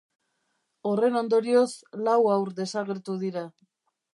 Horren 0.91 1.17
ondorioz, 1.21 1.67
lau 2.09 2.17
haur 2.33 2.53
desagertu 2.61 3.19
dira. 3.27 3.45